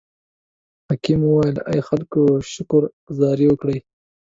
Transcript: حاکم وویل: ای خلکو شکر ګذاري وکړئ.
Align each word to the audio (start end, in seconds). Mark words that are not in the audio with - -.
حاکم 0.87 1.19
وویل: 1.25 1.57
ای 1.71 1.79
خلکو 1.87 2.21
شکر 2.53 2.81
ګذاري 3.07 3.45
وکړئ. 3.49 3.77